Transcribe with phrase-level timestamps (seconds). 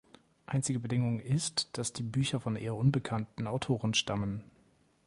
[0.47, 4.43] Einzige Bedingung ist, dass die Bücher von eher unbekannten Autoren stammen.